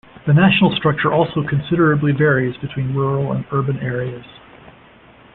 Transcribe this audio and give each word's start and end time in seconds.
The 0.25 0.33
national 0.33 0.75
structure 0.77 1.13
also 1.13 1.47
considerably 1.47 2.11
varies 2.11 2.57
between 2.57 2.95
rural 2.95 3.33
and 3.33 3.45
urban 3.51 3.77
areas. 3.81 4.25